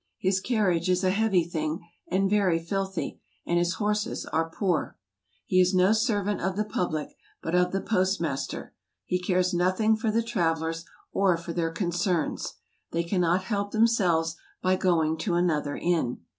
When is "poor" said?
4.49-4.97